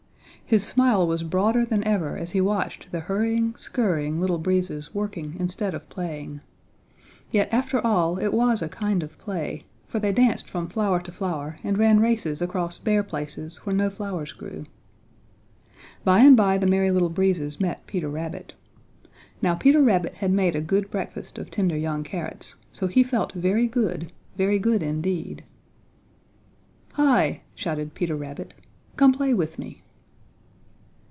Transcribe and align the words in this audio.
His 0.43 0.65
smile 0.65 1.07
was 1.07 1.23
broader 1.23 1.63
than 1.63 1.81
ever 1.87 2.17
as 2.17 2.31
he 2.31 2.41
watched 2.41 2.91
the 2.91 2.99
hurrying, 2.99 3.55
scurrying 3.55 4.19
Little 4.19 4.37
Breezes 4.37 4.93
working 4.93 5.37
instead 5.39 5.73
of 5.73 5.87
playing. 5.87 6.41
Yet 7.31 7.47
after 7.53 7.79
all 7.79 8.17
it 8.19 8.33
was 8.33 8.61
a 8.61 8.67
kind 8.67 9.01
of 9.01 9.17
play, 9.17 9.63
for 9.87 9.97
they 9.99 10.11
danced 10.11 10.49
from 10.49 10.67
flower 10.67 10.99
to 11.03 11.11
flower 11.13 11.57
and 11.63 11.77
ran 11.77 12.01
races 12.01 12.41
across 12.41 12.77
bare 12.77 13.01
places 13.01 13.59
where 13.59 13.73
no 13.73 13.89
flowers 13.89 14.33
grew. 14.33 14.65
By 16.03 16.19
and 16.19 16.35
by 16.35 16.57
the 16.57 16.67
Merry 16.67 16.91
Little 16.91 17.07
Breezes 17.09 17.61
met 17.61 17.87
Peter 17.87 18.09
Rabbit. 18.09 18.51
Now 19.41 19.55
Peter 19.55 19.81
Rabbit 19.81 20.15
had 20.15 20.33
made 20.33 20.57
a 20.57 20.59
good 20.59 20.91
breakfast 20.91 21.37
of 21.39 21.49
tender 21.49 21.77
young 21.77 22.03
carrots, 22.03 22.57
so 22.73 22.87
he 22.87 23.03
felt 23.03 23.31
very 23.31 23.67
good, 23.67 24.11
very 24.35 24.59
good 24.59 24.83
indeed. 24.83 25.45
"Hi!" 26.95 27.39
shouted 27.55 27.93
Peter 27.93 28.17
Rabbit, 28.17 28.53
"come 28.97 29.13
play 29.13 29.33
with 29.33 29.57
me." 29.57 29.83